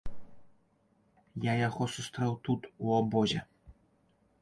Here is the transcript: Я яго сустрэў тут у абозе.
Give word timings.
Я 1.45 1.53
яго 1.67 1.83
сустрэў 1.99 2.33
тут 2.51 2.61
у 2.83 3.01
абозе. 3.01 3.47